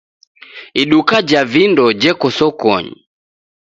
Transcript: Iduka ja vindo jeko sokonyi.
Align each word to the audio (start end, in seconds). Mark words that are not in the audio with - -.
Iduka 0.81 1.15
ja 1.29 1.41
vindo 1.53 1.85
jeko 2.01 2.27
sokonyi. 2.37 2.93